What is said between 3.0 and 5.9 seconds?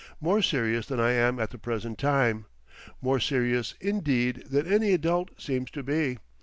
More serious, indeed, than any adult seems to